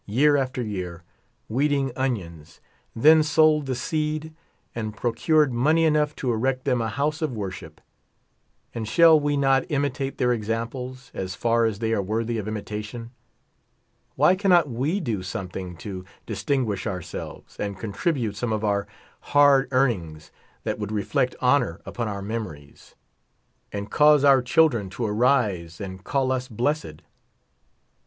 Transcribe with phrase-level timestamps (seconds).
[0.07, 1.03] year after year,
[1.47, 2.59] weeding onions,
[2.95, 4.33] then sold the seed
[4.73, 7.79] and procured money enough to erect them a house of worship;
[8.73, 13.11] and shall we not imitate their examples, as far as they are worthy of imitation?
[14.15, 18.87] Why cannot we do something to distinguish ourselves, and contribute some of our
[19.35, 20.31] hard earnings
[20.63, 22.95] that would reflect honor upon our memories,
[23.71, 27.03] and cause our children to arise and call us blessed?